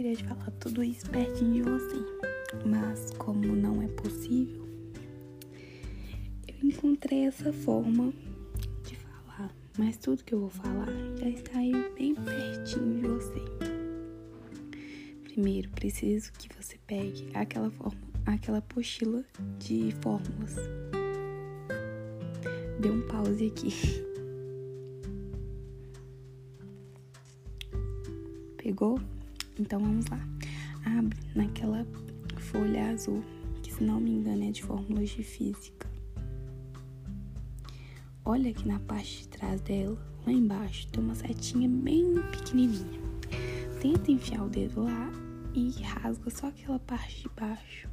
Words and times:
gostaria 0.00 0.16
de 0.16 0.24
falar 0.24 0.50
tudo 0.58 0.82
isso 0.82 1.08
pertinho 1.10 1.52
de 1.52 1.62
você, 1.62 1.96
mas 2.64 3.10
como 3.18 3.54
não 3.54 3.82
é 3.82 3.88
possível, 3.88 4.66
eu 6.48 6.54
encontrei 6.62 7.26
essa 7.26 7.52
forma 7.52 8.12
de 8.82 8.96
falar. 8.96 9.54
Mas 9.78 9.98
tudo 9.98 10.24
que 10.24 10.34
eu 10.34 10.40
vou 10.40 10.50
falar 10.50 10.88
já 11.16 11.28
está 11.28 11.58
aí 11.58 11.72
bem 11.96 12.14
pertinho 12.14 13.00
de 13.00 13.06
você. 13.08 13.44
Primeiro, 15.24 15.68
preciso 15.70 16.32
que 16.32 16.48
você 16.56 16.78
pegue 16.86 17.28
aquela 17.34 17.70
forma, 17.70 18.00
aquela 18.26 18.58
apostila 18.58 19.22
de 19.58 19.94
fórmulas. 20.00 20.56
Dê 22.80 22.90
um 22.90 23.06
pause 23.06 23.46
aqui. 23.46 23.70
Pegou? 28.56 28.98
Então 29.58 29.80
vamos 29.80 30.06
lá. 30.06 30.20
Abre 30.84 31.18
naquela 31.34 31.86
folha 32.38 32.90
azul, 32.90 33.22
que 33.62 33.72
se 33.72 33.84
não 33.84 34.00
me 34.00 34.10
engano 34.10 34.44
é 34.44 34.50
de 34.50 34.62
fórmulas 34.62 35.10
de 35.10 35.22
física. 35.22 35.88
Olha 38.24 38.50
aqui 38.50 38.66
na 38.66 38.78
parte 38.80 39.22
de 39.22 39.28
trás 39.28 39.60
dela, 39.60 39.98
lá 40.26 40.32
embaixo, 40.32 40.86
tem 40.88 41.02
uma 41.02 41.14
setinha 41.14 41.68
bem 41.68 42.14
pequenininha. 42.30 43.00
Tenta 43.80 44.12
enfiar 44.12 44.44
o 44.44 44.48
dedo 44.48 44.82
lá 44.82 45.10
e 45.54 45.70
rasga 45.82 46.30
só 46.30 46.48
aquela 46.48 46.78
parte 46.78 47.22
de 47.22 47.28
baixo. 47.30 47.88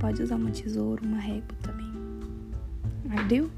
Pode 0.00 0.22
usar 0.22 0.36
uma 0.36 0.50
tesoura, 0.50 1.04
uma 1.04 1.18
régua 1.18 1.56
também. 1.62 1.92
Ardeu? 3.10 3.50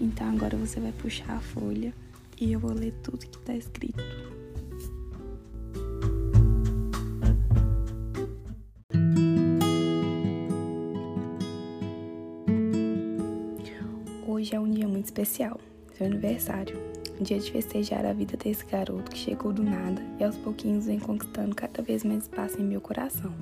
Então 0.00 0.30
agora 0.30 0.56
você 0.56 0.80
vai 0.80 0.92
puxar 0.92 1.36
a 1.36 1.40
folha 1.40 1.92
e 2.40 2.52
eu 2.52 2.58
vou 2.58 2.72
ler 2.72 2.94
tudo 3.02 3.26
que 3.26 3.36
está 3.36 3.54
escrito. 3.54 4.02
Hoje 14.26 14.54
é 14.54 14.60
um 14.60 14.70
dia 14.70 14.88
muito 14.88 15.04
especial, 15.04 15.60
seu 15.98 16.06
aniversário. 16.06 16.74
Um 17.20 17.22
dia 17.22 17.38
de 17.38 17.52
festejar 17.52 18.06
a 18.06 18.14
vida 18.14 18.38
desse 18.38 18.64
garoto 18.64 19.10
que 19.10 19.18
chegou 19.18 19.52
do 19.52 19.62
nada 19.62 20.00
e 20.18 20.24
aos 20.24 20.38
pouquinhos 20.38 20.86
vem 20.86 20.98
conquistando 20.98 21.54
cada 21.54 21.82
vez 21.82 22.02
mais 22.02 22.22
espaço 22.22 22.58
em 22.58 22.64
meu 22.64 22.80
coração. 22.80 23.34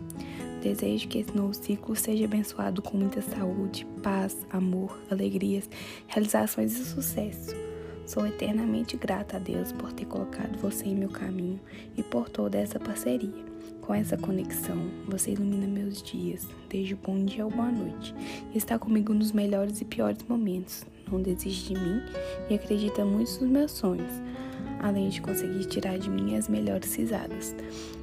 Desejo 0.63 1.09
que 1.09 1.19
esse 1.19 1.37
novo 1.37 1.55
ciclo 1.55 1.95
seja 1.95 2.25
abençoado 2.25 2.83
com 2.83 2.97
muita 2.97 3.23
saúde, 3.23 3.87
paz, 4.03 4.37
amor, 4.51 5.01
alegrias, 5.11 5.69
realizações 6.09 6.77
e 6.79 6.85
sucesso. 6.85 7.68
Sou 8.09 8.27
eternamente 8.27 8.97
grata 8.97 9.37
a 9.37 9.39
Deus 9.39 9.71
por 9.71 9.93
ter 9.93 10.07
colocado 10.07 10.57
você 10.57 10.87
em 10.87 10.95
meu 10.95 11.11
caminho 11.11 11.61
e 11.95 12.03
por 12.03 12.31
toda 12.31 12.57
essa 12.57 12.81
parceria. 12.81 13.45
Com 13.83 13.93
essa 13.93 14.17
conexão, 14.17 14.79
você 15.07 15.33
ilumina 15.33 15.67
meus 15.67 16.03
dias, 16.03 16.49
desde 16.71 16.95
o 16.95 16.97
bom 16.97 17.23
dia 17.23 17.45
ao 17.45 17.51
boa 17.51 17.71
noite, 17.71 18.15
e 18.55 18.57
está 18.57 18.79
comigo 18.79 19.13
nos 19.13 19.31
melhores 19.31 19.83
e 19.83 19.85
piores 19.85 20.25
momentos. 20.27 20.87
Não 21.13 21.21
desiste 21.21 21.75
de 21.75 21.79
mim 21.79 22.01
e 22.49 22.55
acredita 22.55 23.05
muito 23.05 23.31
nos 23.43 23.51
meus 23.51 23.73
sonhos, 23.73 24.23
além 24.81 25.11
de 25.11 25.21
conseguir 25.21 25.67
tirar 25.67 25.99
de 25.99 26.09
mim 26.09 26.35
as 26.35 26.49
melhores 26.49 26.95
risadas. 26.95 27.55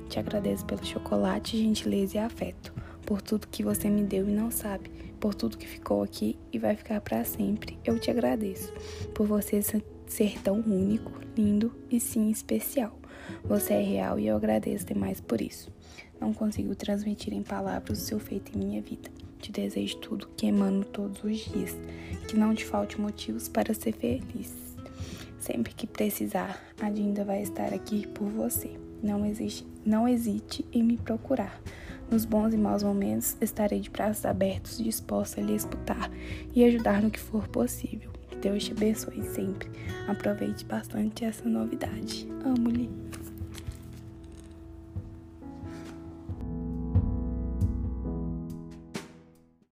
Te 0.07 0.19
agradeço 0.19 0.67
pelo 0.67 0.85
chocolate, 0.85 1.57
gentileza 1.57 2.17
e 2.17 2.19
afeto, 2.19 2.71
por 3.05 3.21
tudo 3.21 3.47
que 3.47 3.63
você 3.63 3.89
me 3.89 4.03
deu 4.03 4.27
e 4.27 4.31
não 4.31 4.49
sabe, 4.49 4.89
por 5.19 5.35
tudo 5.35 5.57
que 5.57 5.67
ficou 5.67 6.01
aqui 6.01 6.37
e 6.51 6.57
vai 6.57 6.75
ficar 6.75 6.99
para 7.01 7.23
sempre. 7.23 7.77
Eu 7.85 7.99
te 7.99 8.09
agradeço 8.09 8.73
por 9.13 9.27
você 9.27 9.61
ser 10.07 10.41
tão 10.41 10.59
único, 10.61 11.11
lindo 11.37 11.73
e 11.89 11.99
sim 11.99 12.29
especial. 12.29 12.97
Você 13.43 13.73
é 13.73 13.81
real 13.81 14.19
e 14.19 14.27
eu 14.27 14.35
agradeço 14.35 14.85
demais 14.85 15.21
por 15.21 15.41
isso. 15.41 15.71
Não 16.19 16.33
consigo 16.33 16.75
transmitir 16.75 17.33
em 17.33 17.43
palavras 17.43 17.99
o 17.99 18.01
seu 18.01 18.19
feito 18.19 18.55
em 18.55 18.65
minha 18.65 18.81
vida. 18.81 19.09
Te 19.39 19.51
desejo 19.51 19.97
tudo 19.97 20.29
que 20.35 20.47
emano 20.47 20.83
todos 20.83 21.23
os 21.23 21.37
dias, 21.39 21.77
que 22.27 22.35
não 22.35 22.55
te 22.55 22.65
falte 22.65 22.99
motivos 22.99 23.47
para 23.47 23.73
ser 23.73 23.93
feliz. 23.93 24.53
Sempre 25.39 25.73
que 25.75 25.85
precisar, 25.85 26.59
a 26.81 26.89
Dinda 26.89 27.23
vai 27.23 27.43
estar 27.43 27.71
aqui 27.73 28.07
por 28.07 28.27
você. 28.27 28.71
Não, 29.03 29.23
existe, 29.25 29.67
não 29.85 30.07
hesite 30.07 30.65
em 30.73 30.81
me 30.81 30.97
procurar. 30.97 31.61
Nos 32.09 32.23
bons 32.23 32.53
e 32.53 32.57
maus 32.57 32.83
momentos, 32.83 33.35
estarei 33.41 33.79
de 33.79 33.89
braços 33.89 34.25
abertos, 34.25 34.77
disposta 34.77 35.41
a 35.41 35.43
lhe 35.43 35.55
escutar 35.55 36.09
e 36.53 36.63
ajudar 36.63 37.01
no 37.01 37.09
que 37.09 37.19
for 37.19 37.47
possível. 37.47 38.11
Deus 38.41 38.63
te 38.63 38.73
abençoe 38.73 39.23
sempre. 39.23 39.69
Aproveite 40.07 40.63
bastante 40.65 41.25
essa 41.25 41.47
novidade. 41.49 42.27
Amo-lhe. 42.43 42.89